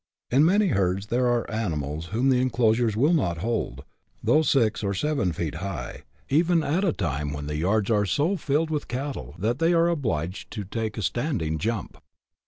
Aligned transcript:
In 0.31 0.43
many 0.43 0.69
herds 0.69 1.05
there 1.13 1.27
are 1.27 1.47
animals 1.51 2.07
whom 2.07 2.29
the 2.29 2.41
enclosures 2.41 2.97
will 2.97 3.13
not 3.13 3.37
hold, 3.37 3.83
though 4.23 4.41
six 4.41 4.83
or 4.83 4.95
seven 4.95 5.31
feet 5.31 5.53
high, 5.61 6.01
even 6.27 6.63
at 6.63 6.83
a 6.83 6.91
time 6.91 7.31
when 7.33 7.45
the 7.45 7.57
yards 7.57 7.91
are 7.91 8.07
so 8.07 8.35
filled 8.35 8.71
with 8.71 8.87
cattle 8.87 9.35
that 9.37 9.59
they 9.59 9.73
are 9.73 9.89
obliged 9.89 10.49
to 10.53 10.63
take 10.63 10.97
a 10.97 11.03
standing 11.03 11.59
jump. 11.59 12.01